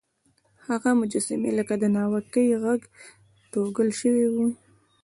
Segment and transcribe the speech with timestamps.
[0.67, 2.79] هغه مجسمې لکه د ناوکۍ غر
[3.51, 4.47] توږل سوی وې.